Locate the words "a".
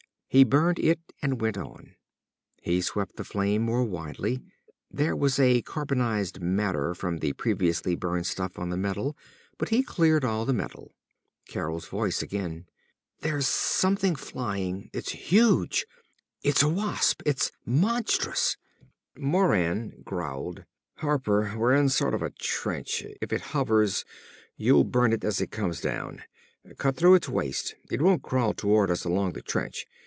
16.63-16.69, 21.87-21.89